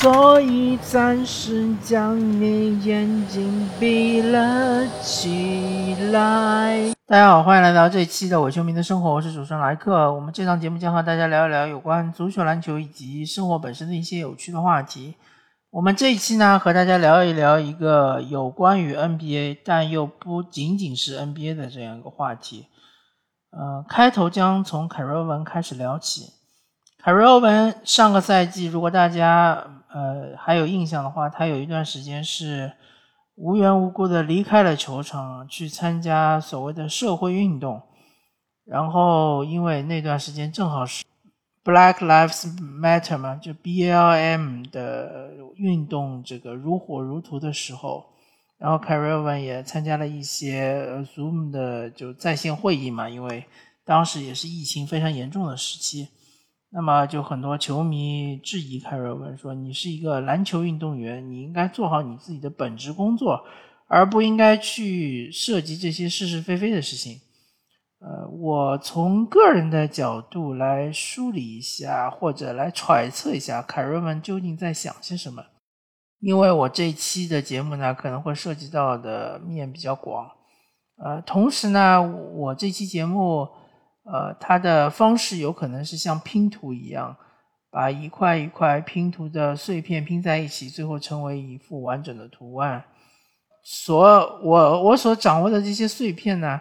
[0.00, 6.94] 所以暂时将你眼睛闭了起来。
[7.06, 10.10] 大家好，欢迎来到这一期的伪球迷的生活，我是主持人莱克。
[10.10, 15.16] 我们这档节目将和大家聊一聊有关足球、篮球以及生活本身的一些有趣的话题。
[15.68, 22.68] 我们这一期呢，和大家聊一聊一个有关于 NBA，但又不仅仅是 NBA 的这样一个话题。
[23.50, 26.32] 呃，开头将从凯瑞欧文开始聊起。
[27.02, 32.72] 凯瑞欧文上个赛季，如果大家呃还有印象的话，他有一段时间是。
[33.36, 37.80] 无缘无故的离开了球场，去参加所谓的社会运动，
[38.66, 41.06] 然后因为那段时间正好是
[41.64, 48.04] Black Lives Matter 嘛，就 BLM 的运动这个如火如荼的时候，
[48.58, 53.46] 然后凯瑞文也参加了一些 Zoom 的就在线会议嘛，因为
[53.86, 56.08] 当时也是疫情非常严重的时期。
[56.72, 63.44] 那么就很多球迷质疑凯瑞文说：“你是一个篮球运动员，你应该做好你自己的本职工作，
[63.88, 67.20] 而不应该去涉及这些是是非非的事情。”
[67.98, 75.44] 呃，我从个人的角度来梳理一下，或者来揣测一下凯瑞文究竟在想些什么。
[76.20, 80.30] 因为我这期的节目呢，可能会涉及到的面比较广。
[81.04, 83.48] 呃，同时呢，我这期节目。
[84.04, 87.16] 呃，它的方式有可能是像拼图一样，
[87.70, 92.82] 把一块一块拼图的碎片拼在一起，最后成为一幅完整的图案。
[93.62, 94.00] 所
[94.42, 96.60] 我我所掌握的这些碎片呢，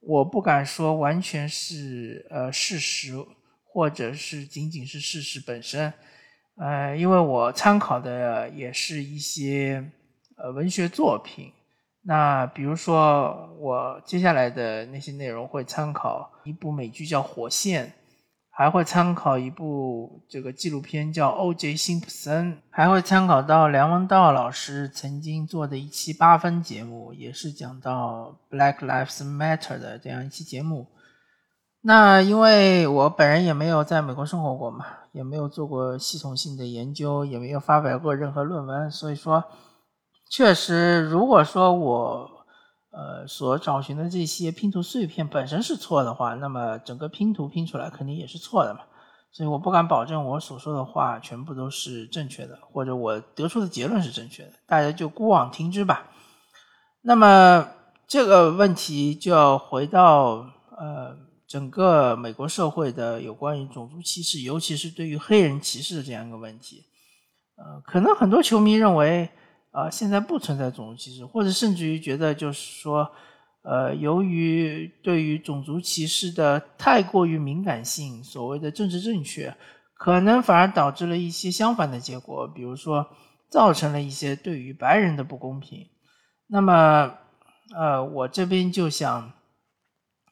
[0.00, 3.14] 我不敢说完全是呃事实，
[3.62, 5.92] 或者是仅仅是事实本身，
[6.56, 9.84] 呃，因为我参考的也是一些
[10.38, 11.52] 呃文学作品。
[12.02, 17.86] 那比如说，我接下来的那些内容会参考一部美剧叫《火线》，
[18.48, 21.76] 还会参考一部这个纪录片叫《O.J.
[21.76, 30.86] 辛普森》，还会参考到梁文道老师曾经做的一期八分节目，也是讲到 Black Lives Matter 的这样一期节目。
[31.82, 39.44] 那因为我本人也没有在美国生活过嘛，也没有做过系统性的研究，也没有发表过任何论文，所以说。
[40.30, 42.30] 确实，如果说我
[42.92, 48.82] 呃所找寻的这些拼图碎片本身是错的话，那么整个拼图拼出来肯定也是错的嘛。
[49.32, 56.08] 所以我不敢保证我所说的话全部都是正确的，或者我得出的结论是正确的，大家就姑妄听之吧。
[57.02, 57.66] 那么
[58.06, 60.46] 这个问题就要回到
[60.78, 61.16] 呃
[61.48, 66.84] 整个美国社会的有关于种族歧视，尤其是对于黑人歧视的这样一个问题。
[67.56, 69.28] 呃，可能很多球迷认为。
[69.72, 73.08] 啊，现在不存在种族歧视，或者甚至于觉得就是说，
[73.62, 79.56] 呃，由于对于种族歧视的太过于敏感性，所谓的政治正确，
[79.94, 83.06] 可能反而导致了一些相反的结果，比如说
[83.48, 85.86] 造成了一些对于白人的不公平。
[86.48, 87.14] 那么，
[87.76, 89.32] 呃，我这边就想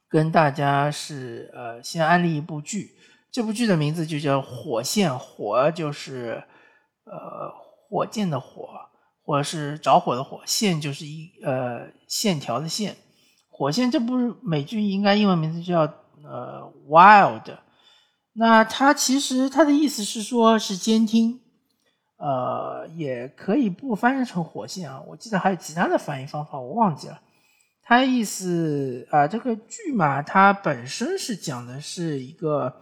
[0.08, 2.90] 跟大家是呃，先安利一部剧，
[3.30, 6.42] 这部剧的名字就叫《火线》，火就是
[7.04, 7.52] 呃
[7.88, 8.80] 火箭的火。
[9.28, 12.96] 或者是着火的火线，就是一呃线条的线。
[13.50, 15.80] 火线这部美剧应该英文名字叫
[16.24, 17.58] 呃 Wild。
[18.32, 21.40] 那它其实它的意思是说是监听，
[22.16, 25.02] 呃也可以不翻译成火线啊。
[25.06, 27.20] 我记得还有其他的翻译方法，我忘记了。
[27.82, 32.74] 它意思啊，这个剧嘛，它本身是讲的是一个。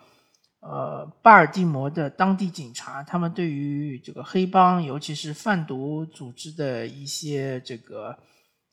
[0.68, 8.18] 呃，巴尔的摩的当地警察，他们对于这个黑帮，尤其是贩毒组织的一些这个，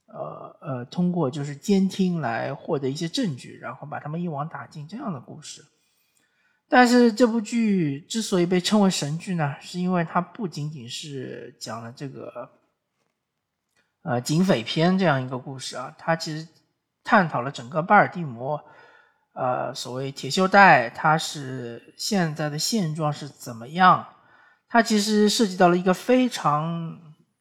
[0.08, 5.64] 呃呃，通过就是监听来获得一些证据，然后把他们一网打尽这样的故事。
[6.68, 12.50] 但是这部剧之所以被称为神剧呢，是因为它不仅仅是讲了这个，
[14.02, 16.48] 呃，警匪片这样一个故事啊，它其实
[17.04, 18.66] 探讨了整个巴尔的摩。
[19.34, 24.06] 呃，所谓铁锈带，它是现在的现状是怎么样？
[24.70, 26.96] 它其实涉及到了一个非常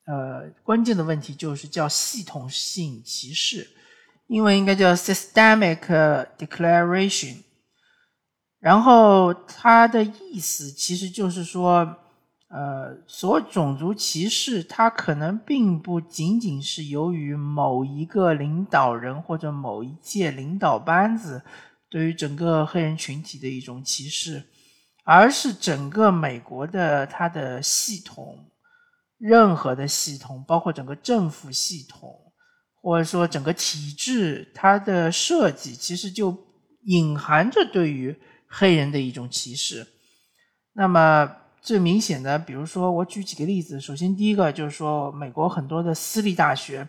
[0.06, 3.68] 呃关键的问题，就是叫系统性歧视，
[4.28, 5.80] 英文应该叫 systemic
[6.38, 7.36] declaration。
[8.58, 11.96] 然后它的意思其实就是说，
[12.48, 21.42] 呃，所种族歧视，它可能并不仅仅是由于某一个领导人或者某一届领导班子。
[21.92, 24.42] 对于整个黑人群体的一种歧视，
[25.04, 28.46] 而是整个美国的它的系统，
[29.18, 32.32] 任何的系统，包括整个政府系统，
[32.80, 36.34] 或者说整个体制，它的设计其实就
[36.84, 38.18] 隐含着对于
[38.48, 39.86] 黑人的一种歧视。
[40.72, 41.30] 那么
[41.60, 46.88] 最明显的，比如说我举几个例子，首先第一个就是说，美国很多的私立大学，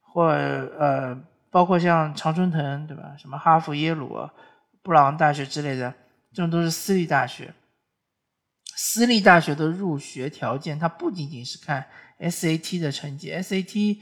[0.00, 1.16] 或呃，
[1.52, 3.14] 包括像常春藤，对吧？
[3.18, 4.28] 什么哈佛、耶鲁、
[4.82, 5.94] 布朗大学之类的，
[6.32, 7.54] 这种都是私立大学。
[8.74, 11.86] 私立大学的入学条件，它不仅仅是看
[12.18, 13.98] SAT 的成绩，SAT，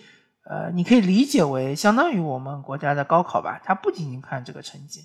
[0.49, 5.01] 呃，你可以理解为相当于我们国家的高考吧，它不仅仅看这个成绩，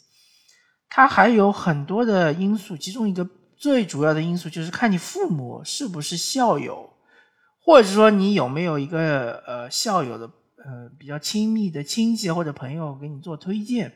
[0.87, 3.27] 它还有很多的因素，其中一个
[3.57, 6.93] 最主要的因素就是看你父母是不是校友，
[7.59, 10.29] 或者说你有没有一个呃校友的
[10.65, 13.93] 呃比较亲密的亲戚或者朋友给你做推荐，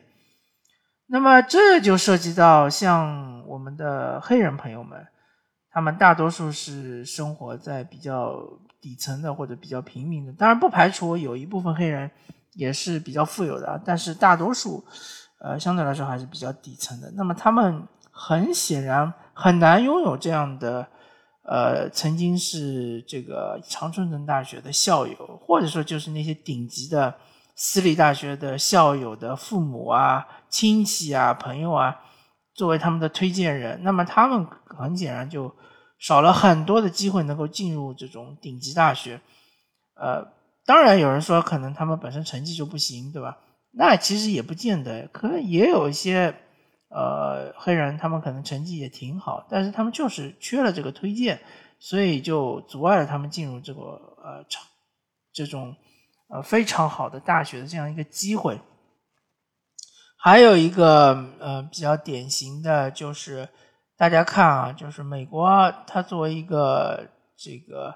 [1.06, 5.06] 那么这就涉及到像我们的黑人朋友们。
[5.72, 8.36] 他们大多数是生活在比较
[8.80, 12.10] 底层的或者比较平民的，当然不排除有一部分黑人
[12.54, 14.84] 也是比较富有的，但是大多数，
[15.38, 17.08] 呃，相对来说还是比较底层的。
[17.14, 20.88] 那么他们很显然很难拥有这样的，
[21.50, 27.12] 呃，曾经是这个长春藤大学的校友，或者说就是那些顶级的
[27.56, 32.00] 私立大学的校友的父母啊、亲戚啊、朋友啊。
[32.54, 35.50] 作为他们的推荐人，那么他们很显然就
[35.98, 39.20] 少了很多的机会能够进入这种顶级大学。
[39.94, 40.22] 呃，
[40.66, 43.38] 当然有人说可能他们本身成绩就不行，对吧？
[43.72, 46.34] 那其实也不见得，可能也有一些
[46.90, 51.40] 呃黑人，他们可能成绩也挺好，但是他们就是缺了这个推荐，
[51.78, 54.44] 所以就阻碍了他们进入这个呃
[55.32, 55.74] 这种
[56.28, 58.60] 呃非常好的大学的这样一个机会。
[60.22, 63.48] 还有一个呃比较典型的就是，
[63.96, 67.08] 大家看啊，就是美国它作为一个
[67.38, 67.94] 这个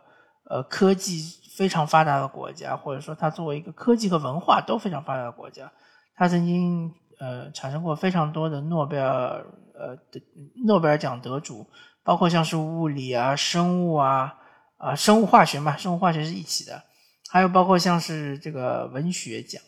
[0.48, 1.20] 呃科技
[1.54, 5.70] 非常发达的国家，或者说它作为一个科技和文化都非常发达的国家，
[6.14, 9.44] 它曾经呃产生过非常多的诺贝尔
[9.74, 10.22] 呃的
[10.66, 11.66] 诺贝尔奖得主，
[12.02, 14.34] 包括像是物理啊、生物啊
[14.76, 16.82] 啊生物化学嘛，生物化学是一起的，
[17.30, 19.62] 还有包括像是这个文学奖。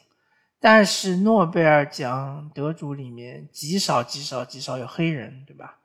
[0.58, 5.76] 但是诺贝尔奖得主里面极少极少极少有黑人，对吧？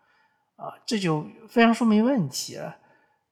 [0.56, 2.78] 啊，这就非常说明问题了。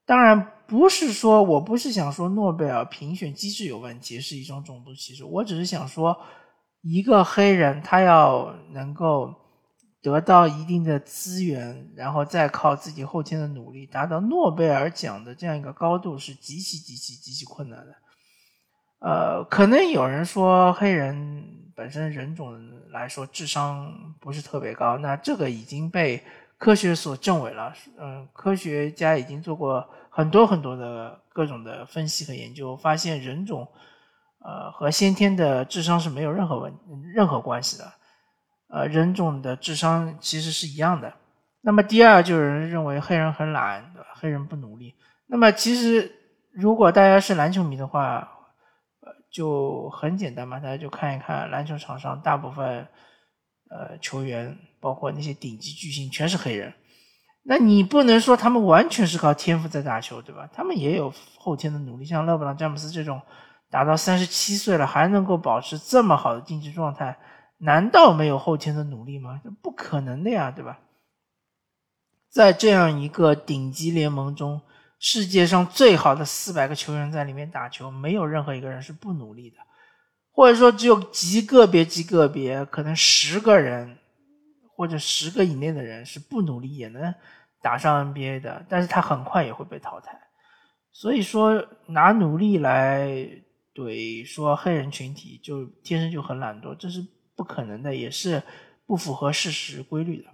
[0.04, 5.24] 当然不是说我不是想说诺贝尔评选机制有问题，是一种种族歧视。
[5.24, 6.16] 我只是想说，
[6.82, 9.34] 一个黑人他要能够
[10.02, 17.94] 得到一定的资源，然后再靠自己后天的努力达到诺贝尔奖的这样一个高度，是极其极其极其困难的。
[19.00, 21.44] 呃，可能有人说黑人
[21.74, 22.58] 本身人种
[22.90, 26.22] 来说智商不是特别高，那这个已经被
[26.56, 27.74] 科学所证伪了。
[27.98, 33.68] 嗯，科学家已经做过很多很多的各种的分析和研究，发现人种
[34.40, 36.72] 呃和先天的智商是没有任何问
[37.14, 37.92] 任何关系的。
[38.68, 41.12] 呃，人种的智商其实是一样的。
[41.60, 44.94] 那么第二，就有人认为黑人很懒，黑人不努力。
[45.26, 46.10] 那么其实
[46.52, 48.28] 如果大家是篮球迷的话，
[49.00, 52.86] 呃就很简单嘛，大家就看一看篮球场上大部分
[53.70, 56.72] 呃球员，包括那些顶级巨星，全是黑人。
[57.42, 60.48] 那你不能说他们完全是靠天赋在打球，对吧？
[60.52, 63.20] 他们也有后天的努力，像勒布朗詹姆斯这种
[63.70, 67.18] 打到三十七岁了还能够保持这么好的竞技状态，
[67.58, 69.40] 难道没有后天的努力吗？
[69.62, 70.80] 不可能的呀，对吧？
[72.28, 74.60] 在这样一个顶级联盟中。
[75.02, 79.56] 世界上最好的四百个球员在里面打球，没有任何一个人是不努力的，
[80.30, 83.96] 或者说只有极个别、极个别，可能十个人
[84.76, 87.14] 或者十个以内的人是不努力也能
[87.62, 90.20] 打上 NBA 的，但是他很快也会被淘汰。
[90.92, 93.08] 所以说，拿努力来
[93.80, 98.42] 怼说黑人群体就天生就很懒惰，这是不可能的，也是
[98.86, 100.28] 不符合事实规律的。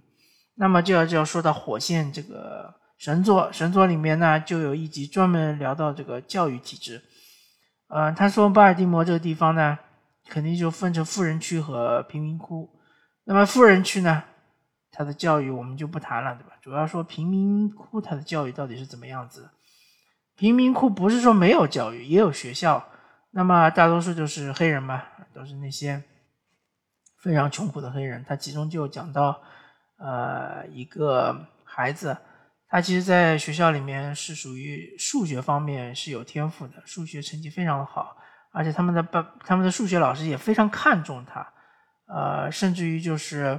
[0.55, 2.75] 那么就要就要说到火线这个。
[2.97, 7.03] 神作神作里面呢，就有一集专门聊到这个教育体制。
[7.89, 9.77] 呃，他说巴尔的摩这个地方呢，
[10.27, 12.67] 肯定就分成富人区和贫民窟。
[13.25, 14.23] 那么富人区呢，
[14.89, 16.53] 它的教育我们就不谈了，对吧？
[16.59, 19.51] 主要说贫民窟它的教育到底是怎么样子。
[20.35, 22.83] 贫民窟不是说没有教育，也有学校，
[23.31, 25.03] 那么大多数就是黑人嘛，
[25.33, 26.03] 都是那些
[27.21, 28.23] 非常穷苦的黑人。
[28.27, 29.41] 他其中就讲到，
[29.97, 32.17] 呃，一个孩子。
[32.69, 38.17] 他其实，在学校里面是属于数学方面是有天赋的，数学成绩非常的好，
[38.51, 41.47] 而且他们的班他们的数学老师也非常看重他，
[42.07, 43.57] 呃，甚至于就是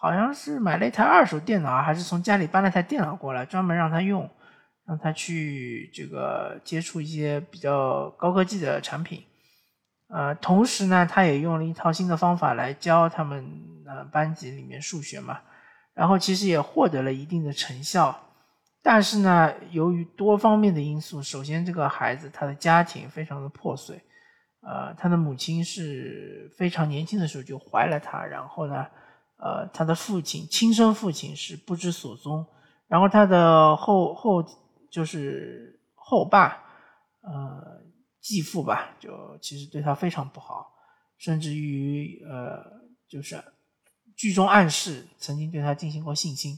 [0.00, 4.28] 好像是买了一台二手电脑，还是从家里搬了台电脑过来，专门让他用，
[4.92, 9.24] 让他去这个接触一些比较高科技的产品，
[10.08, 13.42] 呃，同时呢，他也用了一套新的方法来教他们
[13.86, 15.40] 呃班级里面数学嘛。
[15.94, 18.14] 然后其实也获得了一定的成效，
[18.82, 23.98] 但是呢，由于多方面的因素，首先这个孩子他的家庭非常的破碎，
[24.60, 28.86] 呃，他的母亲是非常年轻的时候就怀了他，然后呢，
[29.38, 32.44] 呃，他的父亲亲生父亲是不知所踪，
[32.88, 34.44] 然后他的后后
[34.92, 36.62] 就是后爸，
[37.22, 37.80] 呃，
[38.20, 40.72] 继父吧，就其实对他非常不好，
[41.16, 42.62] 甚至于呃，
[43.08, 43.42] 就是
[44.14, 46.56] 剧中暗示曾经对他进行过性侵。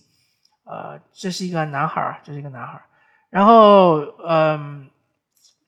[0.64, 2.84] 呃，这是一个男孩儿，这是一个男孩儿。
[3.30, 4.90] 然后，嗯，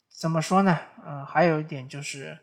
[0.09, 0.79] 怎么说呢？
[1.07, 2.39] 嗯，还有一点就是，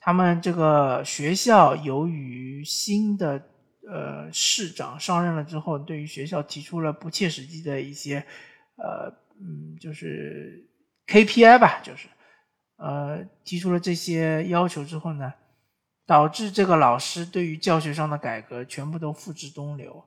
[0.00, 3.48] 他们这个学校由于新的
[3.88, 8.26] 呃市长上任了之后，对于学校提出了不切实际的一些
[8.76, 9.10] 呃
[9.42, 10.64] 嗯，就是
[11.08, 12.06] KPI 吧，就是
[12.76, 15.32] 呃提出了这些要求之后呢，
[16.06, 20.04] 导致这个老师对于教学上的改革全部都付之东流。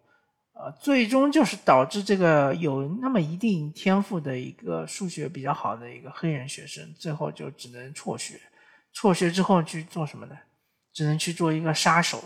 [0.54, 8.40] 呃，最终就是导致这个有那么一定天赋的一个数学比较好的一个黑人学生，最后就只能辍学。
[8.94, 10.38] 辍学之后去做什么呢？
[10.94, 12.24] 只能去做一个杀手，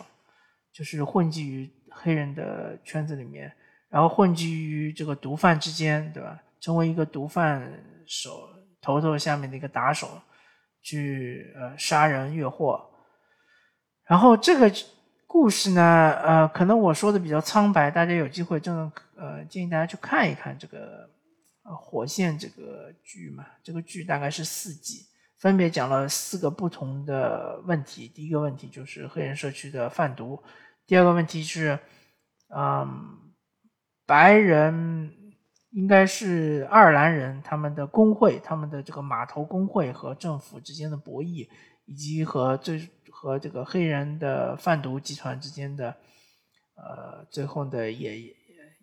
[0.72, 3.52] 就是混迹于黑人的圈子里面，
[3.90, 6.40] 然后混迹于这个毒贩之间，对吧？
[6.60, 7.72] 成为一个毒贩
[8.06, 8.50] 手
[8.82, 10.22] 头头下面的一个打手，
[10.82, 12.90] 去呃杀人越货。
[14.06, 14.72] 然后这个。
[15.32, 21.08] 故事呢，呃，可能我说的比较苍白，大家有机会，正呃建议大家去看一看这个
[21.76, 23.46] 《火线》这个剧嘛。
[23.62, 25.06] 这个剧大概是四集，
[25.38, 28.08] 分别讲了四个不同的问题。
[28.08, 30.44] 第一个问题就是黑人社区的贩毒，
[30.88, 31.78] 第二个问题是，
[32.48, 32.90] 嗯，
[34.08, 35.14] 白人
[35.72, 41.48] 应该是爱尔兰人他们的工会，他们的这个码头工会和政府之间的博弈，
[41.86, 42.90] 以及和最。
[43.12, 45.94] 和这个黑人的贩毒集团之间的，
[46.76, 48.18] 呃，最后的也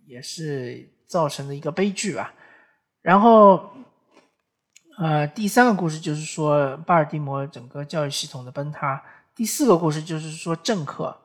[0.07, 2.35] 也是造成的一个悲剧吧。
[3.01, 3.71] 然后，
[4.99, 9.03] 呃，第三个故事就是说巴尔的摩整个教育系统的崩塌。
[9.35, 11.17] 第四个故事就是说政客，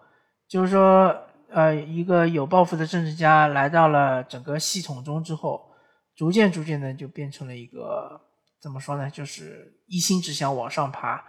[0.47, 1.13] 就是说，
[1.51, 5.72] 呃，一个有抱负的政治家来到了整个系统中之后，
[6.15, 8.22] 逐渐逐渐的就变成了一个
[8.62, 9.10] 怎么说呢？
[9.10, 11.24] 就是一心只想往上爬。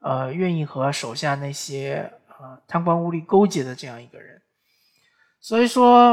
[0.00, 4.40] 呃，愿意和手下那些呃贪官污吏勾结的这样一个人，
[5.40, 6.12] 所以说，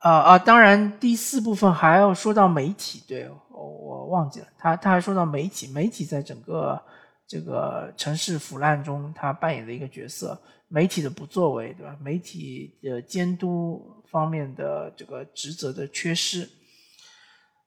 [0.00, 6.78] 啊啊，当然第四部分还要说到媒体，对我忘记了，他他还说到媒体，媒体在整个
[7.26, 11.96] 这个城市腐烂中，他扮演的一个角色，媒体的不作为，对吧？
[12.00, 16.48] 媒体的监督方面的这个职责的缺失。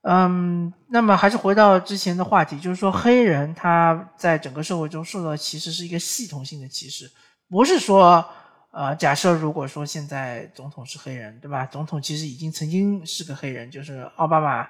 [0.03, 7.11] 嗯，那么还是回到之前的话题，就是说黑人他在整个社会中受到歧视是一个系统性的歧视，
[7.49, 8.25] 不是说，
[8.71, 11.65] 呃，假设如果说现在总统是黑人，对吧？
[11.65, 14.61] 总统其实已经曾经是个黑人，就是奥巴马，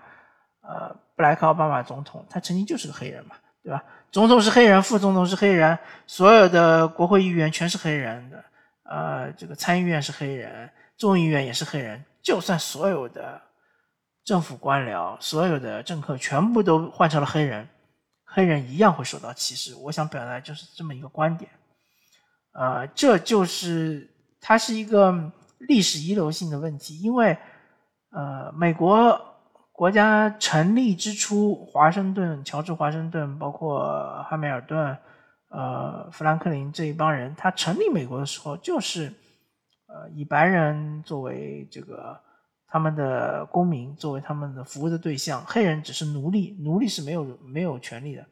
[0.62, 3.84] 呃，布莱克奥巴马总统，他曾经就是个黑人嘛，对吧？
[4.12, 8.44] 总统是黑人，副总统是黑人，所有的国会议员全是黑人的，
[8.84, 13.42] 呃，这个参议院是黑人，众议院也是黑人，就算所有的。
[14.26, 17.68] 政府官僚，所有的政客全部都换成了黑人，
[18.24, 19.74] 黑人一样会受到歧视。
[19.74, 21.50] 我想表达就是这么一个观点，
[22.52, 24.08] 呃，这就是
[24.40, 27.36] 它是一个历史遗留性的问题，因为
[28.12, 29.20] 呃，美国
[29.80, 34.98] 国家成立之初，华盛顿、乔治华盛顿，包括汉密尔顿、
[35.48, 39.06] 呃，富兰克林这一帮人，他成立美国的时候，就是
[39.88, 42.20] 呃，以白人作为这个。
[42.68, 48.24] 他们的公民作为他们的服务的对象，黑人只是奴隶，奴隶是没有没有权利的。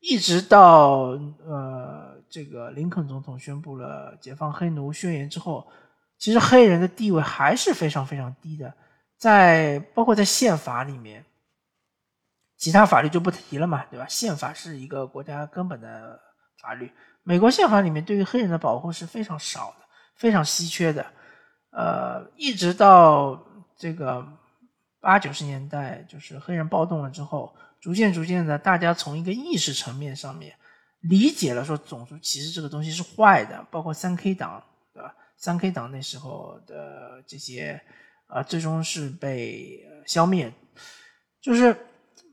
[0.00, 1.10] 一直到
[1.46, 5.64] 呃这个林肯总统宣布了解放黑奴宣言之后，
[6.18, 8.74] 其实黑人的地位还是非常非常低的，
[9.22, 11.24] 在包括在宪法里面，
[12.56, 14.04] 其他法律就不提了嘛，对吧？
[14.08, 16.18] 宪法是一个国家根本的
[16.60, 16.90] 法律，
[17.22, 19.86] 美国宪法里面对于黑人的保护是非常少的，
[20.16, 21.06] 非常稀缺的，
[21.70, 23.40] 呃，一直到。
[23.74, 24.24] 这个
[25.00, 30.54] 八九十年代，就是黑人暴动了之后，逐渐逐渐的，大家从一个意识层面上面
[31.00, 34.62] 理解了说种族歧视这个东西是坏的，包括三 K 党，
[34.94, 35.12] 对吧？
[35.36, 37.82] 三 K 党那时候的这些
[38.32, 40.52] 啊，最终是被消灭。
[41.40, 41.76] 就是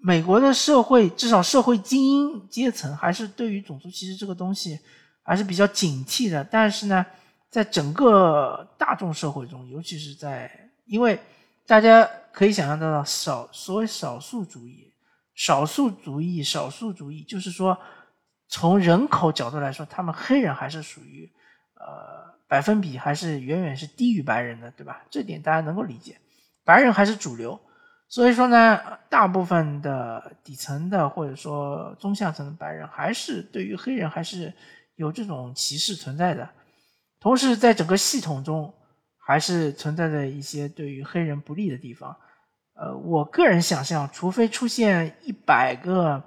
[0.02, 4.80] 美国的社会，至少社会精英阶层还是对于种族歧视这个东西
[5.24, 6.44] 还是比较警惕的。
[6.44, 7.06] 但是呢，
[7.50, 11.20] 在整个大众社会中，尤其是在因为
[11.66, 14.94] 大家可以想象得到，少所谓少数主义，
[15.36, 17.78] 少数主义，少数主义，就是说，
[18.48, 21.30] 从人口角度来说，他们黑人还是属于，
[21.76, 25.06] 呃，百分比还是远远是低于白人的，对吧？
[25.10, 26.18] 这点大家能够理解。
[26.66, 27.58] 白人还是主流，
[28.08, 34.52] 所以说呢，大部分的底层的或者说中下层的白人，还是对于黑人还是
[34.96, 36.50] 有这种歧视存在的。
[37.20, 38.74] 同时，在整个系统中，
[39.18, 42.18] 还是存在着一些对于黑人不利的地方。
[42.74, 46.24] 呃，我个人想象，除非出现一百个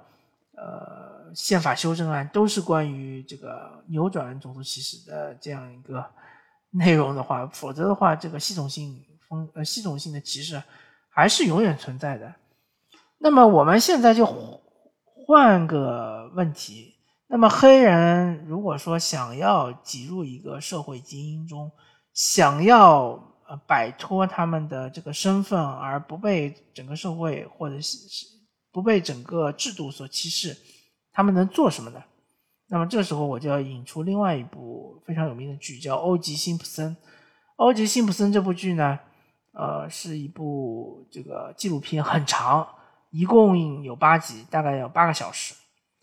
[0.55, 6.05] 呃宪法修正案都是关于这个扭转种族歧视的这样一个
[6.71, 10.61] 内容的话，否则的话，这个系统性风呃系统性的歧视。
[11.15, 12.33] 还是永远存在的。
[13.19, 14.25] 那么我们现在就
[15.27, 16.95] 换个问题：
[17.27, 21.71] 那么黑人如果说想要挤入一个社会精英中，
[22.15, 23.09] 想要
[23.47, 27.95] 呃摆脱他们的这个身份而不被整个社会或者是
[28.71, 30.57] 不被整个制度所歧视，
[31.13, 32.03] 他们能做什么呢？
[32.67, 36.91] 那么这时候我就要引出另外一部非常有名的剧，叫《欧吉辛普森》。
[37.57, 38.99] 《欧吉辛普森》这部剧呢？
[39.51, 42.67] 呃，是一部这个纪录片，很长，
[43.11, 45.53] 一共有八集，大概有八个小时，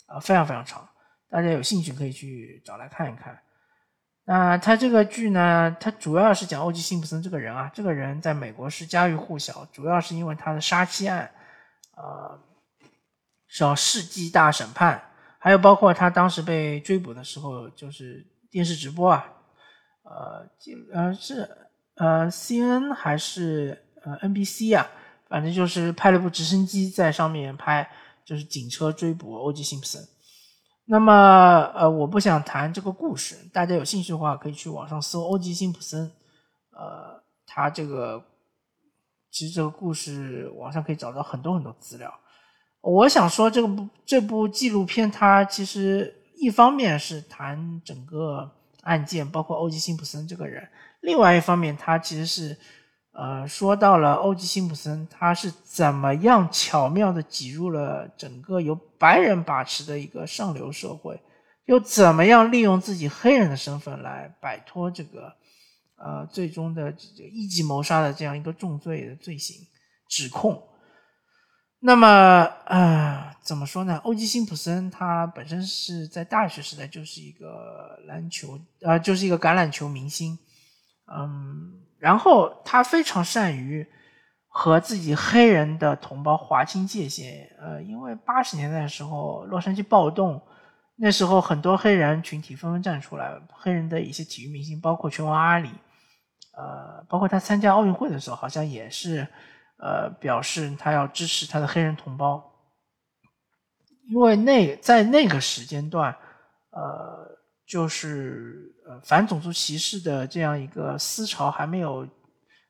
[0.06, 0.88] 啊，非常非常长。
[1.28, 3.36] 大家有兴趣可以去找来看一看。
[4.26, 11.28] 那他这个剧呢，他主要是讲欧吉辛普森这个人啊，这个人在美国是家喻户晓，主要是因为他的杀妻案，
[11.96, 12.38] 呃，
[13.54, 15.02] 叫世纪大审判，
[15.38, 19.26] 还有包括他当时被追捕的时候，就是电视直播啊，
[20.02, 20.48] 呃，
[20.92, 21.56] 呃是。
[21.96, 24.86] 呃，C N 还是呃 N B C 啊，
[25.28, 27.90] 反正就是派了部直升机在上面拍，
[28.24, 30.02] 就是警车追捕欧吉辛普森。
[30.86, 31.12] 那么，
[31.74, 36.10] 呃，我不想谈这个故事，大家有兴趣的话可以去网上搜欧吉辛普森。
[36.70, 38.24] 呃，他这个
[39.30, 42.10] 其实这个故事网上可以找到很多很多资料。
[42.82, 48.50] 我想说，这部这部纪录片它其实一方面是谈整个
[48.82, 50.66] 案件，包括欧吉辛普森这个人。
[51.02, 52.56] 另外一方面，他其实是，
[53.12, 61.20] 呃，说到了欧吉辛普森，他是怎么样巧妙的挤入了整个由白人把持的一个上流社会，
[61.66, 65.32] 又怎么样利用自己黑人的身份来摆脱这个，
[65.96, 69.66] 呃，最终的这个一级谋杀的这样一个重罪的罪行
[70.08, 70.62] 指控。
[71.82, 72.06] 那么，
[72.66, 73.96] 呃，怎么说呢？
[74.04, 80.38] 欧吉辛普森他本身是在大学时代就是一个篮球，呃，就是一个橄榄球明星。
[81.10, 83.86] 嗯，然后他非常善于
[84.46, 87.50] 和自己黑人的同胞划清界限。
[87.58, 90.40] 呃，因为八十年代的时候，洛杉矶暴动，
[90.96, 95.70] 那时候很多黑人群体纷纷站出来，黑人的一些体育明星，包括拳王阿里，
[96.52, 99.26] 呃，包括他参加奥运会的时候，好像也是
[99.80, 102.52] 呃表示他要支持他的黑人同胞，
[104.08, 106.16] 因为那在那个时间段，
[106.70, 107.28] 呃。
[107.70, 112.04] 就是呃反种族歧视的这样一个思潮还没有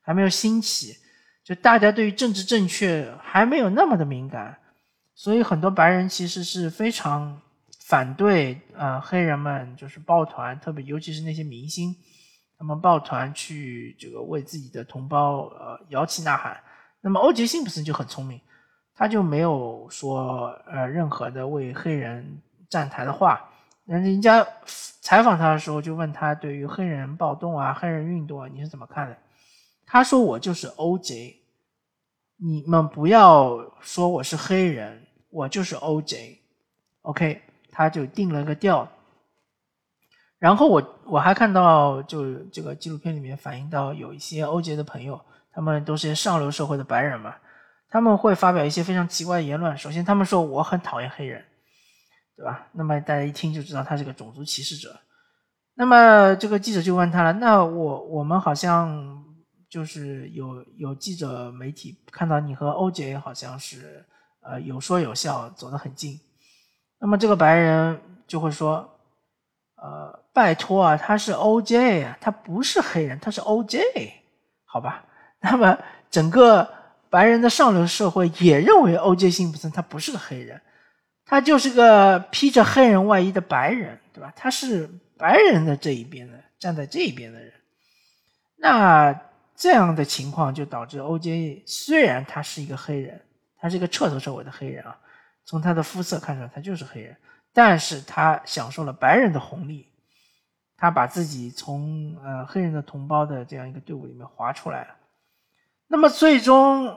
[0.02, 0.94] 还没有兴起，
[1.42, 4.58] 就大家对于政治正确还没有那么的敏感，
[5.14, 7.40] 所以很多白人其实是非常
[7.86, 11.96] 反对呃黑人们就是抱团，特别尤其是那些明星，
[12.58, 16.62] 他们抱团去这个为自己的同胞呃摇旗呐喊。
[17.00, 18.40] 那么欧杰辛普森就很聪明，
[18.94, 23.46] 他就没有说呃任何的为黑人站台的话。
[23.86, 24.46] 人人家
[25.00, 29.16] 采访他的时候就问他对于黑人暴动啊、黑人运动啊你是怎么看的？
[29.84, 31.34] 他说我就是 OJ，
[32.36, 36.36] 你们不要说我是黑人，我就是 OJ。
[37.02, 38.88] OK，他就定了个调。
[40.38, 45.20] 然后我我还看到就这个纪录片里面反映到有一些 OJ 的朋友，
[45.52, 47.34] 他们都是些上流社会的白人嘛，
[47.88, 49.76] 他们会发表一些非常奇怪的言论。
[49.76, 51.44] 首先他们说我很讨厌黑人。
[52.36, 52.68] 对吧？
[52.72, 54.98] 那么大家一听就知道他是个种族歧视者。
[55.74, 59.22] 那么这个记者就问他了：“那我我们好像
[59.68, 64.06] 就是有有记者媒体看到你和欧杰好像是
[64.40, 66.18] 呃有说有笑，走得很近。”
[66.98, 68.90] 那么这个白人就会说
[69.76, 73.82] ：“呃，拜托啊，他是 OJ 啊，他不是黑人，他是 OJ，
[74.64, 75.04] 好吧？”
[75.40, 75.78] 那么
[76.10, 76.68] 整个
[77.08, 80.60] 白人的上流社会也认为 OJ 辛普森他不是个黑人。
[81.24, 84.32] 他就是个披着黑人外衣的白人，对吧？
[84.34, 87.52] 他是白人的这一边的，站在这一边的人。
[88.56, 89.16] 那
[89.54, 93.20] 这样的情况就导致 OJ 虽然他是一个黑人，
[93.56, 94.98] 他是一个彻头彻尾的黑人啊，
[95.44, 97.16] 从他的肤色看出来他就是黑人，
[97.54, 99.86] 但是他享受了白人的红利，
[100.76, 104.96] 他把自己从呃黑人的同胞的这样一个队伍里面划出来了。
[105.92, 106.96] 那么最终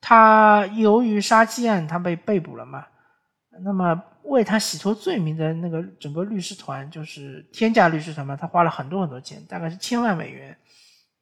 [0.00, 2.86] 他由于杀妻案，他被被捕了嘛？
[3.62, 10.56] 那么为他洗脱罪名的那个整个律师团，就是天价律师团嘛，他花了很多很多钱，大概是千万美元，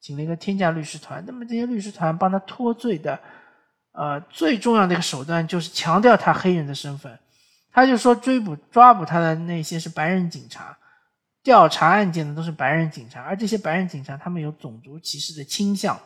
[0.01, 1.25] 请了一个天价律师团。
[1.27, 3.19] 那么这些律师团帮他脱罪的，
[3.91, 7.19] 呃，最重要的一个手段就是强调他黑人的身份。
[7.73, 10.79] 他就说追捕抓捕他的那些是白人警察，
[11.43, 15.99] 调查案件的都是白人警察，而这些白人警察他们有种族歧视的倾向，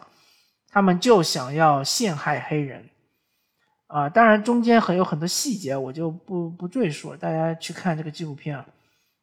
[0.68, 2.88] 他们就想要陷害黑人。
[3.88, 8.66] 啊，当然中间还有很多细节，我就不不赘述了，大家去看这个纪录片啊，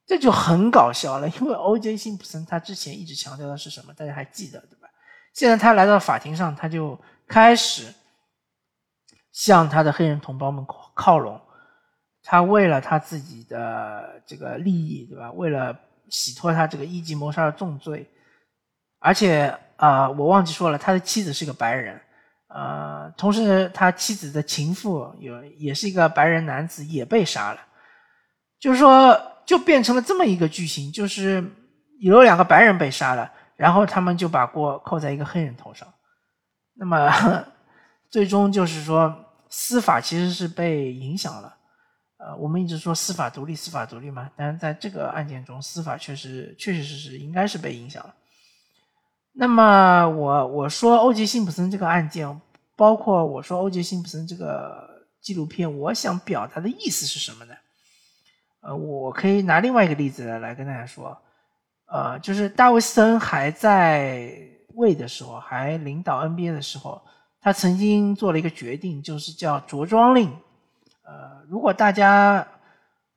[0.05, 1.27] 这就很搞笑了。
[1.27, 1.97] 因为 O.J.
[1.97, 3.93] 辛普森他之前一直强调的是什么？
[3.93, 4.87] 大家还记得对吧？
[5.33, 7.93] 现在他来到法庭上，他就开始
[9.33, 11.41] 向他的黑人同胞们靠拢。
[12.23, 15.29] 他为了他自己的这个利益，对吧？
[15.33, 15.77] 为了
[16.07, 18.09] 洗脱他这个一级谋杀的重罪，
[18.99, 19.53] 而且
[19.83, 21.99] 啊，我忘记说了，他的妻子是个白人。
[22.47, 27.59] 呃，同时他妻子的情妇有也是一个白人男子，也被杀了。
[28.61, 31.43] 就是说，就变成了这么一个剧情，就是
[31.99, 35.85] 有两个白人被杀了，然后他们就把锅扣在一个黑人头上。
[36.75, 37.45] 那么
[38.09, 39.13] 最终就是说，
[39.49, 41.57] 司法其实是被影响了。
[42.19, 48.15] 呃，我们一直说司法独立，司法独立嘛，但是在这个案件中，司法确实确确实实应该是被影响了。
[49.35, 52.39] 那么我我说欧杰辛普森这个案件，
[52.75, 57.55] 包括我说欧杰辛普森这个纪录片，我想表达的意思是什么呢？
[58.61, 61.17] 呃，我可以拿另外一个例子来跟大家说，
[61.87, 64.31] 呃，就是大卫斯恩还在
[64.75, 67.01] 位的时候，还领导 NBA 的时候，
[67.41, 70.29] 他曾经做了一个决定，就是叫着装令。
[71.01, 72.47] 呃，如果大家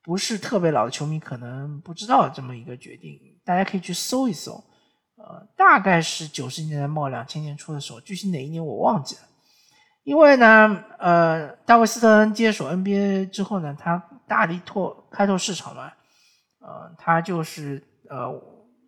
[0.02, 4.64] 不是特别老的球迷，可能不知道这么一个决定，大家可以去搜一搜。
[5.28, 9.22] 呃，大概是九十年代末两千年初的时候，具体哪一年我忘记了。
[10.04, 15.90] 因为呢，呃，大卫斯特恩接手 NBA 之后呢，他大力拓开拓市场嘛，
[16.60, 18.32] 呃，他就是呃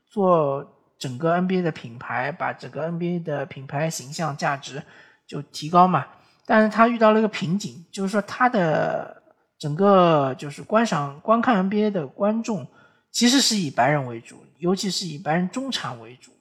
[0.08, 0.64] 做
[0.96, 4.80] 整个 NBA 的品牌，把整个 NBA 的品牌形象价值
[5.26, 6.06] 就提高嘛。
[6.46, 9.20] 但是他遇到了一个瓶颈，就是说他的
[9.58, 12.64] 整个就是观赏观看 NBA 的观众。
[13.10, 16.32] 其实是以白人为主，尤其是以白人中产为主，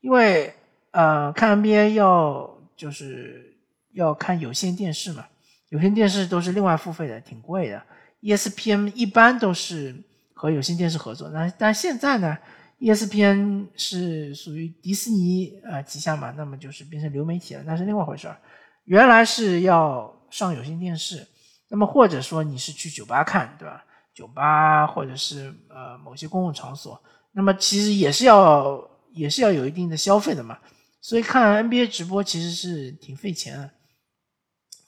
[0.00, 0.54] 因为
[0.90, 3.56] 呃看 NBA 要就是
[3.92, 5.26] 要看有线电视嘛，
[5.70, 7.82] 有线电视都是另外付费的，挺贵的。
[8.22, 9.94] ESPN 一般都是
[10.34, 12.36] 和有线电视合作，那但现在呢
[12.80, 18.36] ，ESPN 是属于迪士尼呃旗下嘛，那么就是变成流媒体了，那是另外回事儿。
[18.84, 21.26] 原来是要上有线电视，
[21.68, 23.84] 那么或者说你是去酒吧看，对吧？
[24.14, 27.00] 酒吧或者是呃某些公共场所，
[27.36, 30.58] 那么其实也是要也是要有一定的消费的嘛，
[31.02, 33.70] 所以看 NBA 直播其实是挺费钱的。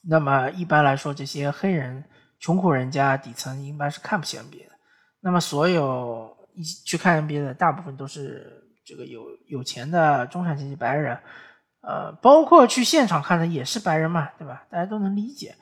[0.08, 2.02] 那么一般来说，这些黑人
[2.40, 4.72] 穷苦人家底层一般是看不起 NBA 的。
[5.20, 11.18] 那么所有一去看 NBA 的大部分都是这个有有钱的中产阶级白人，
[11.82, 14.64] 呃，包括去现场看的也是白人嘛，对吧？
[14.70, 15.54] 大家都能理解。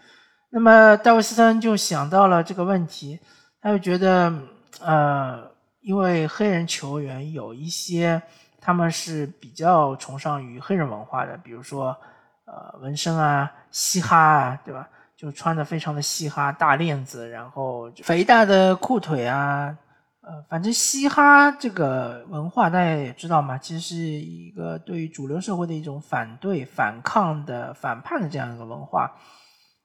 [0.50, 3.18] 那么戴维斯特就想到了这个问题。
[3.58, 4.32] 他就觉得，
[4.80, 5.50] 呃，
[5.86, 8.20] 因为黑人球员有一些，
[8.60, 11.96] 他们是比较崇尚于黑人文化的，比如说，
[12.44, 14.88] 呃，纹身啊，嘻哈啊，对吧？
[15.16, 19.78] 就穿的非常的嘻哈，大链子，然后肥大的裤腿啊，
[20.22, 29.12] 呃，反正嘻哈这个文化大家也知道嘛，其实是一个对于主流社会的一种反对、反抗的、反叛的这样一个文化。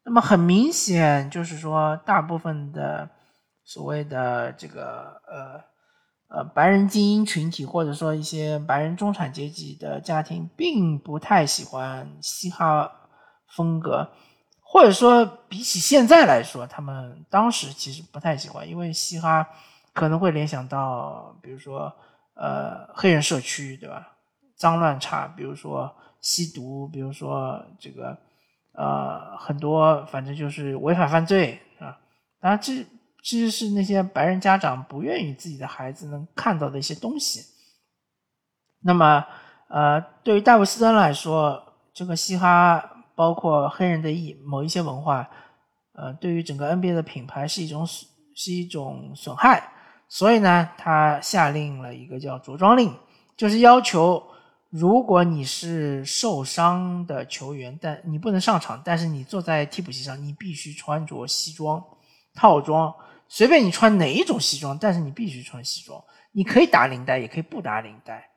[0.03, 3.07] 那么很明显，就是说大部分的。
[3.63, 5.61] 所谓的这个呃
[6.33, 12.89] 呃白人精英群体，或者说一些白人中产阶级的家庭，并不太喜欢嘻哈
[13.53, 14.09] 风格，
[14.61, 19.45] 或者说比起现在来说，他们当时其实不太喜欢，因为嘻哈
[19.93, 21.93] 可能会联想到，比如说
[22.35, 24.07] 呃黑人社区，对吧？
[24.55, 28.17] 脏乱差，比如说吸毒，比如说这个
[28.73, 31.99] 呃很多，反正就是违法犯罪啊，
[32.39, 32.85] 当然这。
[33.21, 37.41] 其实是那些白人家长不愿意自己的孩子能看到的一些东西。
[38.83, 39.23] 那么，
[39.69, 41.61] 呃，对于戴维斯登来说，
[41.93, 45.29] 这个嘻哈包括黑人的一某一些文化，
[45.93, 49.71] 呃，对于整个 NBA 的品牌是一种是一种损害。
[50.09, 52.93] 所以呢，他下令了一个叫着装令，
[53.37, 54.21] 就是要求，
[54.71, 61.81] 如果你是受伤的球员，但你不能上场，但是你坐在替补席上，你必须穿着西装
[62.33, 62.91] 套装。
[63.33, 66.03] 随便你穿哪一种西装，但是你必须穿西装。
[66.33, 68.29] 你可以打领带，也可以不打领带。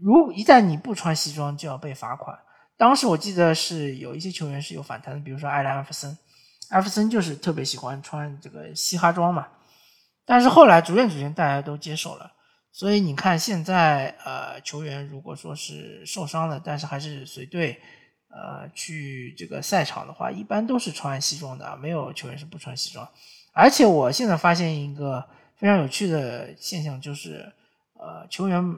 [0.00, 2.38] 如一旦你不穿西装，就要被罚款。
[2.78, 6.16] 当时我记得是有一些球员是有反弹的，比如说艾伦·艾弗森，
[6.70, 9.46] 艾弗森就是特别喜欢穿这个嘻哈装嘛。
[10.24, 12.32] 但是后来逐渐逐渐大家都接受了，
[12.72, 17.78] 所以你看现在呃球员如果说是受伤了，但是还是随队
[18.30, 23.06] 呃去这个赛场的话，一般都是穿西装的，没有球员是不穿西装。
[23.52, 25.24] 而且我现在发现一个
[25.56, 27.52] 非常有趣的现象，就是
[27.94, 28.76] 呃球员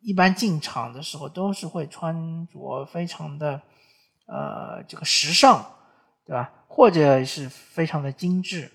[0.00, 3.60] 一般进场的时候都是会穿着非常的
[4.26, 5.64] 呃这个时尚，
[6.24, 6.50] 对吧？
[6.68, 8.70] 或者是非常的精致。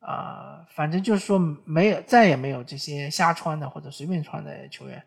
[0.00, 5.02] 啊，反正就是说没有，再也没有这些瞎穿的或者随便穿的球员，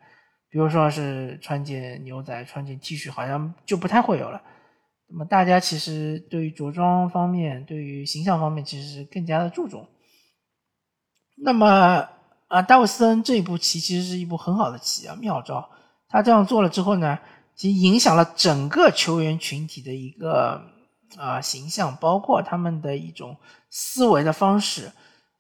[0.50, 4.42] 比如说是穿件牛仔、穿件 T 恤，好像就不太会有了。
[5.10, 9.88] 那么大家其实对于着装方面、对于形象方面，其实更加的注重。
[11.36, 12.08] 那么
[12.48, 15.70] 啊，戴维斯恩这一步棋其实是一步很好的棋啊，妙招。
[16.10, 17.18] 他这样做了之后呢，
[17.56, 20.62] 其实影响了整个球员群体的一个
[21.18, 23.38] 啊形象，包括他们的一种。
[23.70, 24.90] 思维的方式，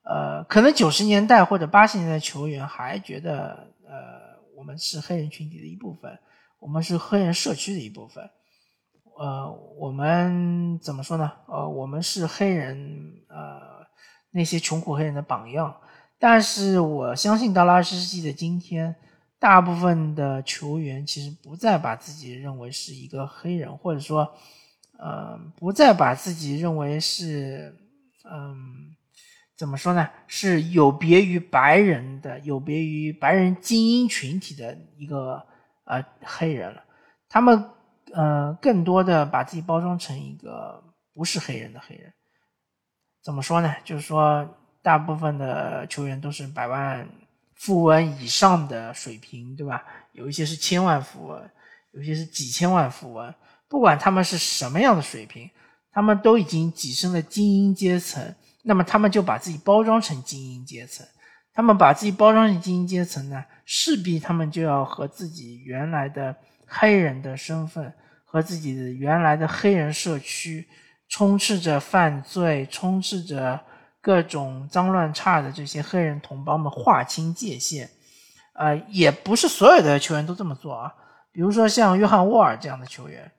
[0.03, 6.19] 呃，可能九十年代或者八十年代球员还觉得，呃，我们是黑人群体的一部分，
[6.59, 8.29] 我们是黑人社区的一部分，
[9.17, 11.31] 呃，我们怎么说呢？
[11.47, 13.85] 呃，我们是黑人，呃，
[14.31, 15.75] 那些穷苦黑人的榜样。
[16.19, 18.95] 但是我相信，到了二十世纪的今天，
[19.39, 24.31] 大部分的球员其实不再把自己认为是一个黑人，或者说，
[24.97, 27.75] 呃，不再把自己认为是。
[28.29, 28.93] 嗯，
[29.55, 30.09] 怎么说呢？
[30.27, 35.41] 是有别于白人的，有别于白人精英群体的一个
[35.85, 36.83] 呃黑人了。
[37.29, 37.69] 他们
[38.13, 42.13] 呃更多的把自己包装成一个不是黑人的黑人。
[43.23, 43.75] 怎么说呢？
[43.83, 44.47] 就是说，
[44.81, 47.07] 大部分的球员都是百万
[47.55, 49.83] 富翁以上的水平，对吧？
[50.13, 51.49] 有一些是千万富翁，
[51.91, 53.33] 有些是几千万富翁。
[53.67, 55.49] 不管他们是什么样的水平。
[55.89, 61.03] 他们都已经跻身了精英阶层，那么他们就把自己包装成精英阶层。
[61.51, 66.35] 他们把自己包装成精英阶层呢，势必他们就要和自己原来的
[66.67, 67.91] 黑人的身份
[68.25, 70.67] 和自己的原来的黑人社区
[71.09, 73.59] 充斥着犯罪、充斥着
[74.01, 77.89] 各种脏乱差的这些黑人同胞们划清界限。
[78.53, 80.93] 呃，也不是所有的球员都这么做啊，
[81.31, 83.31] 比如说像约翰沃尔这样的球员，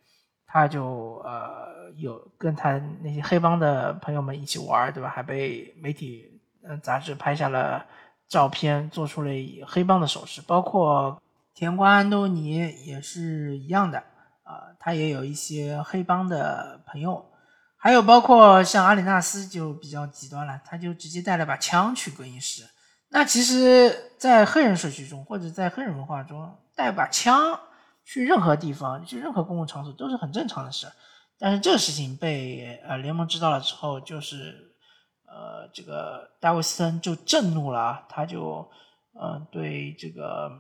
[0.47, 1.69] 他就呃。
[1.97, 5.09] 有跟他那些黑帮的朋友们一起玩，对吧？
[5.09, 6.31] 还被媒体、
[6.63, 7.85] 嗯杂志拍下了
[8.29, 9.31] 照片，做出了
[9.67, 10.41] 黑帮的手势。
[10.43, 11.21] 包括
[11.59, 12.53] 甜瓜安东尼
[12.87, 13.99] 也是一样的
[14.45, 17.33] 啊，他也有一些黑帮的朋友。
[17.77, 22.63] 还有包括像阿里纳斯就比较极端了，他就直接带了把枪去更衣室。
[23.09, 27.59] 那其实，在黑人社区中或者在黑人文化中，带把枪
[28.05, 30.87] 去任何地方、去任何公共场所都是很正常的事。
[31.41, 34.77] 但是这个事情被呃联盟知道了之后，就是
[35.27, 38.71] 呃这个戴维斯就震怒了，他就
[39.15, 40.53] 呃对这个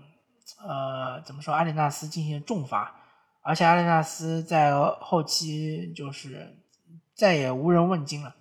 [0.66, 2.94] 呃怎么说阿里纳斯进行重罚，
[3.42, 6.56] 而且阿里纳斯在后期就是
[7.14, 8.34] 再也无人问津了。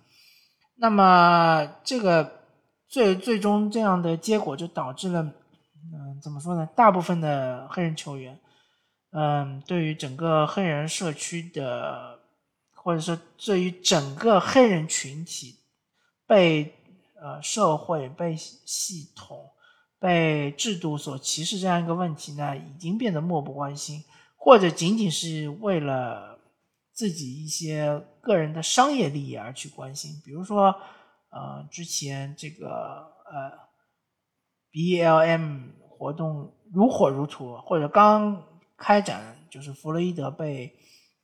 [0.76, 2.40] 那么这个
[2.88, 6.68] 最最终这样的结果就导致了嗯怎么说呢？
[6.74, 8.38] 大部分的黑人球员
[9.12, 12.16] 嗯对于整个黑人社区的。
[12.80, 15.56] 或者说，对于整个黑人群体
[16.26, 16.74] 被
[17.20, 19.50] 呃社会、被系统、
[19.98, 24.04] 被制度所歧视这样一个问题呢，已经变得漠不关心，
[24.36, 26.38] 或者仅仅是为了
[26.92, 30.20] 自己一些个人的商业利益而去关心。
[30.24, 30.74] 比如说，
[31.30, 33.52] 呃，之前这个呃
[34.72, 38.42] BLM 活动如火如荼，或者刚
[38.76, 40.74] 开展，就是弗洛伊德被。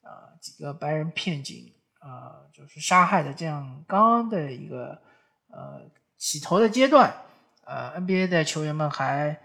[0.06, 4.88] 呃，几个白人骗警，呃，就是杀害的这样刚刚的一个
[5.48, 5.80] 呃
[6.18, 7.10] 起头的阶段，
[7.66, 9.40] 呃，NBA 的球员们还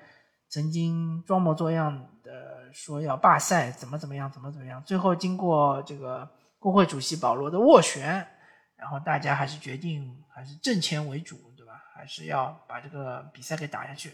[0.48, 6.30] 曾经装模作样的说要罢赛，怎么怎么样，怎么怎么样，最后经过这个
[6.60, 8.28] 工会主席保罗的斡旋，
[8.76, 11.74] 然后大家还是决定还是挣钱为主，对吧？
[11.96, 14.14] 还是要把这个比赛给打下去，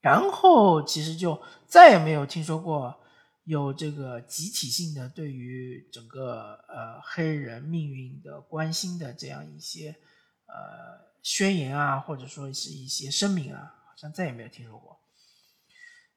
[0.00, 2.96] 然后其实就再也没有听说过。
[3.44, 9.96] 有这个集体性的对于整个呃黑人命运的关心的这样一些
[10.46, 10.54] 呃
[11.22, 14.98] 宣言啊，或者说是一些声明啊，好像再也没有听说过。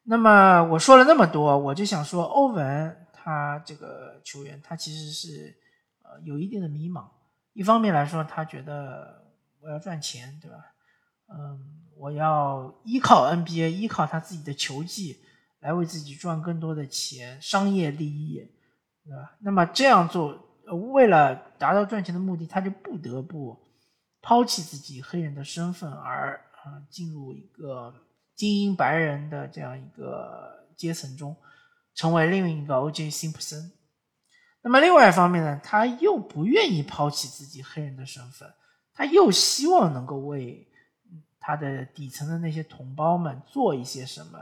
[0.04, 5.56] 那么我说了那么多，我就想说，欧文他这个球员，他其实是
[6.04, 7.06] 呃有一定的迷茫。
[7.54, 10.58] 一方面来说，他觉得我要赚钱，对吧？
[11.28, 15.22] 嗯，我要依靠 NBA，依靠他自己的球技。
[15.60, 18.36] 来为自己赚更多的钱，商业利益，
[19.06, 19.38] 对吧？
[19.40, 20.38] 那么这样做，
[20.92, 23.58] 为了达到赚钱的目的，他就不得不
[24.24, 27.94] 抛弃自己黑人的身份，而啊进入一个
[28.34, 31.36] 精英白人的这样一个阶层中，
[31.94, 33.10] 成为另一个 O.J.
[33.12, 33.72] Simpson。
[34.62, 38.52] 那么另外一方面呢，他又不愿意抛弃自己黑人的身份，
[38.94, 40.66] 他又希望能够为
[41.38, 44.40] 他的底层的那些同胞们做一些什么。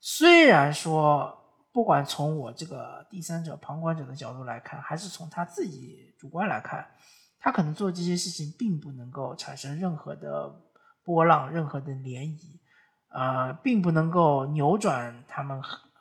[0.00, 1.34] 虽然说，
[1.72, 6.86] 不管从我这个第三者、旁观者的角度来看，还是从他自己主观来看，
[7.44, 10.50] 他可能做这些事情并不能够产生任何的
[11.04, 12.58] 波浪、任何的涟漪，
[13.10, 15.60] 呃，并不能够扭转他们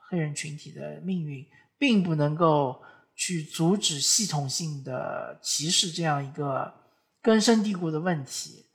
[0.10, 1.46] 黑人群体的命运，
[1.78, 2.82] 并不能够。
[3.16, 6.74] 去阻止系统性的歧视这样一个
[7.22, 8.66] 根深蒂固的问题，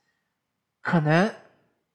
[0.81, 1.35] 可能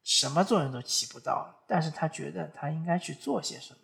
[0.04, 1.64] 什么作用都起不到。
[1.70, 3.80] 但是他觉得他应该去做些什么，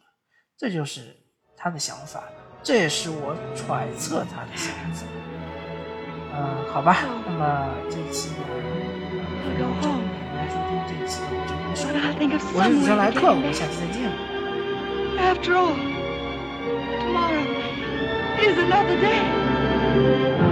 [0.58, 1.16] 这就是
[1.56, 2.26] 他的想法，
[2.62, 5.29] 这也是我揣测他的想法。
[6.40, 7.44] 嗯，好吧，那么
[7.90, 8.38] 这一期呢，
[9.44, 9.88] 非常感谢
[10.38, 11.84] 来收听这一期的我这边说，
[12.56, 14.10] 我是主持人莱克，我们下期再见。
[15.20, 15.76] After all,
[17.04, 17.44] tomorrow.
[18.42, 20.49] is another day.